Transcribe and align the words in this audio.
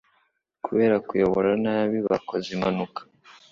kubera 0.65 0.95
kuyobora 1.07 1.49
nabi 1.63 1.97
bakoze 2.07 2.47
impanuka 2.55 2.99